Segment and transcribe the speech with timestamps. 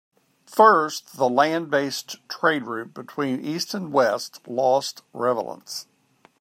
[0.47, 5.85] First, the land based trade route between east and west lost relevance.